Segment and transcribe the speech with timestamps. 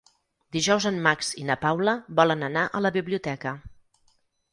[0.55, 3.53] Dijous en Max i na Paula volen anar a la biblioteca.